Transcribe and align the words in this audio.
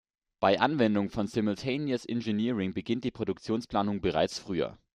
Bei 0.39 0.59
Anwendung 0.59 1.11
von 1.11 1.27
Simultaneous 1.27 2.05
Engineering 2.07 2.73
beginnt 2.73 3.03
die 3.03 3.11
Produktionsplanung 3.11 4.01
bereits 4.01 4.39
früher. 4.39 4.79